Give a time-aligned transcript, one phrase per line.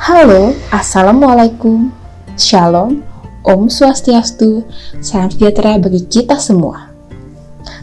[0.00, 1.92] Halo, Assalamualaikum,
[2.32, 3.04] Shalom,
[3.44, 4.64] Om Swastiastu,
[5.04, 6.88] Salam sejahtera bagi kita semua.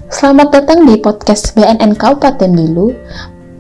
[0.10, 2.90] Selamat datang di podcast BNN Kabupaten Bilu.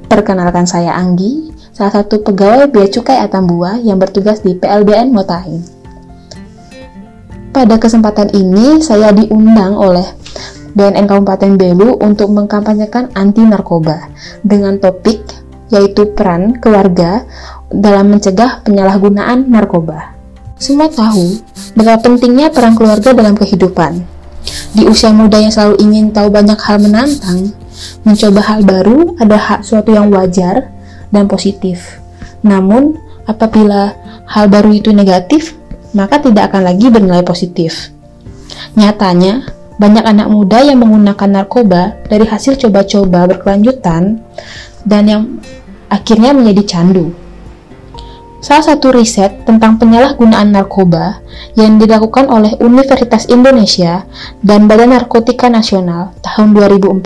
[0.09, 5.61] Perkenalkan saya Anggi, salah satu pegawai Bea Cukai Atambua yang bertugas di PLBN Motahin.
[7.53, 10.17] Pada kesempatan ini, saya diundang oleh
[10.73, 14.09] BNN Kabupaten Belu untuk mengkampanyekan anti narkoba
[14.41, 17.27] dengan topik yaitu peran keluarga
[17.71, 20.15] dalam mencegah penyalahgunaan narkoba.
[20.57, 21.37] Semua tahu
[21.77, 24.01] betapa pentingnya peran keluarga dalam kehidupan.
[24.73, 27.51] Di usia muda yang selalu ingin tahu banyak hal menantang,
[28.01, 30.71] mencoba hal baru ada hak suatu yang wajar
[31.11, 31.99] dan positif.
[32.41, 33.93] Namun, apabila
[34.25, 35.53] hal baru itu negatif,
[35.91, 37.91] maka tidak akan lagi bernilai positif.
[38.73, 39.45] Nyatanya,
[39.77, 44.17] banyak anak muda yang menggunakan narkoba dari hasil coba-coba berkelanjutan
[44.87, 45.23] dan yang
[45.91, 47.26] akhirnya menjadi candu.
[48.47, 51.19] Salah satu riset tentang penyalahgunaan narkoba
[51.59, 54.07] yang dilakukan oleh Universitas Indonesia
[54.39, 57.03] dan Badan Narkotika Nasional tahun 2014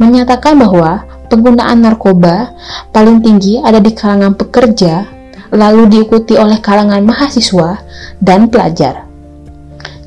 [0.00, 2.56] menyatakan bahwa penggunaan narkoba
[2.96, 5.04] paling tinggi ada di kalangan pekerja,
[5.52, 7.84] lalu diikuti oleh kalangan mahasiswa
[8.16, 9.04] dan pelajar.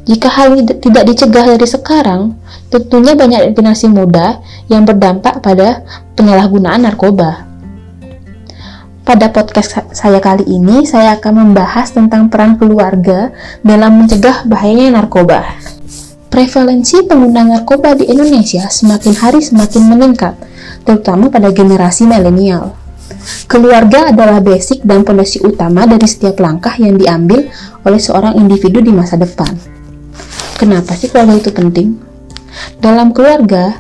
[0.10, 2.34] Jika hal ini tidak dicegah dari sekarang,
[2.74, 4.42] tentunya banyak generasi muda
[4.74, 5.86] yang berdampak pada
[6.18, 7.48] penyalahgunaan narkoba.
[9.10, 13.34] Pada podcast saya kali ini, saya akan membahas tentang peran keluarga
[13.66, 15.50] dalam mencegah bahayanya narkoba.
[16.30, 20.38] Prevalensi pengguna narkoba di Indonesia semakin hari semakin meningkat,
[20.86, 22.78] terutama pada generasi milenial.
[23.50, 27.50] Keluarga adalah basic dan pondasi utama dari setiap langkah yang diambil
[27.90, 29.58] oleh seorang individu di masa depan.
[30.62, 31.98] Kenapa sih keluarga itu penting?
[32.78, 33.74] Dalam keluarga,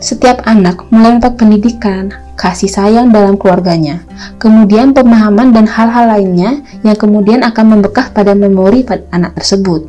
[0.00, 4.00] setiap anak mendapat pendidikan, kasih sayang dalam keluarganya,
[4.40, 9.84] kemudian pemahaman dan hal-hal lainnya yang kemudian akan membekas pada memori pada anak tersebut.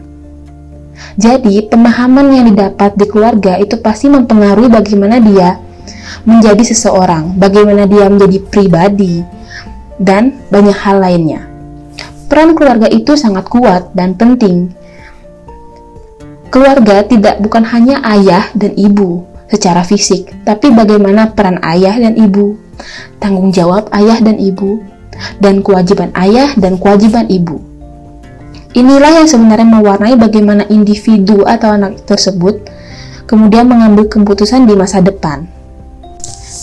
[1.16, 5.64] Jadi, pemahaman yang didapat di keluarga itu pasti mempengaruhi bagaimana dia
[6.28, 9.24] menjadi seseorang, bagaimana dia menjadi pribadi,
[9.96, 11.48] dan banyak hal lainnya.
[12.28, 14.76] Peran keluarga itu sangat kuat dan penting.
[16.52, 22.56] Keluarga tidak bukan hanya ayah dan ibu, secara fisik, tapi bagaimana peran ayah dan ibu,
[23.20, 24.80] tanggung jawab ayah dan ibu,
[25.44, 27.60] dan kewajiban ayah dan kewajiban ibu.
[28.72, 32.64] Inilah yang sebenarnya mewarnai bagaimana individu atau anak tersebut
[33.28, 35.44] kemudian mengambil keputusan di masa depan.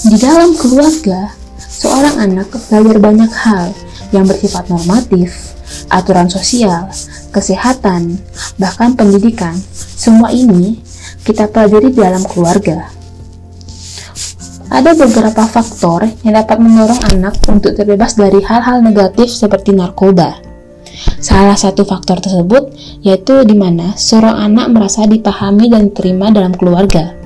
[0.09, 3.77] Di dalam keluarga, seorang anak belajar banyak hal
[4.13, 5.53] yang bersifat normatif,
[5.93, 6.89] aturan sosial,
[7.29, 8.17] kesehatan,
[8.57, 9.53] bahkan pendidikan.
[9.75, 10.81] Semua ini
[11.25, 12.91] kita pelajari di dalam keluarga.
[14.69, 20.45] Ada beberapa faktor yang dapat mendorong anak untuk terbebas dari hal-hal negatif seperti narkoba.
[21.19, 22.69] Salah satu faktor tersebut
[23.01, 27.17] yaitu di mana seorang anak merasa dipahami dan diterima dalam keluarga.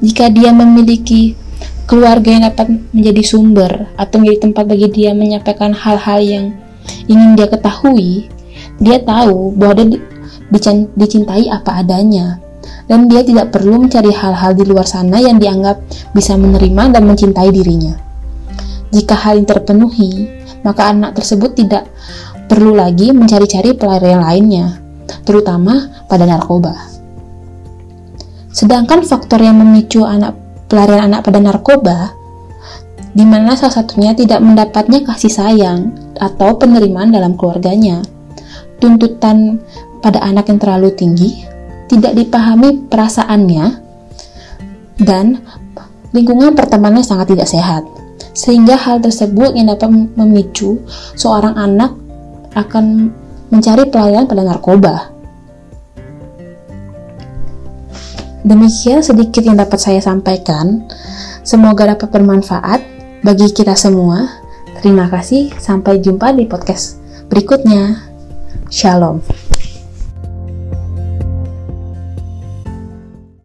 [0.00, 1.36] Jika dia memiliki
[1.84, 6.44] keluarga yang dapat menjadi sumber atau menjadi tempat bagi dia menyampaikan hal-hal yang
[7.04, 8.32] ingin dia ketahui,
[8.80, 10.00] dia tahu bahwa dia
[10.96, 12.38] dicintai apa adanya,
[12.86, 15.82] dan dia tidak perlu mencari hal-hal di luar sana yang dianggap
[16.14, 17.94] bisa menerima dan mencintai dirinya.
[18.94, 20.10] Jika hal ini terpenuhi,
[20.62, 21.90] maka anak tersebut tidak
[22.46, 24.78] perlu lagi mencari-cari pelarian lainnya,
[25.26, 26.74] terutama pada narkoba.
[28.54, 30.38] Sedangkan faktor yang memicu anak
[30.70, 32.14] pelarian anak pada narkoba,
[33.12, 38.00] di mana salah satunya tidak mendapatnya kasih sayang atau penerimaan dalam keluarganya,
[38.78, 39.58] tuntutan
[40.00, 41.55] pada anak yang terlalu tinggi,
[41.86, 43.64] tidak dipahami perasaannya,
[45.02, 45.42] dan
[46.10, 47.84] lingkungan pertemanan sangat tidak sehat.
[48.36, 50.84] Sehingga hal tersebut yang dapat memicu
[51.16, 51.96] seorang anak
[52.52, 53.12] akan
[53.48, 54.94] mencari pelayanan pada narkoba.
[58.46, 60.86] Demikian sedikit yang dapat saya sampaikan.
[61.42, 62.80] Semoga dapat bermanfaat
[63.24, 64.28] bagi kita semua.
[64.84, 68.06] Terima kasih, sampai jumpa di podcast berikutnya.
[68.70, 69.45] Shalom.